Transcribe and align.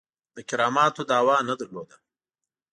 د 0.35 0.37
کراماتو 0.49 1.01
دعوه 1.11 1.35
نه 1.49 1.53
درلوده. 1.59 1.95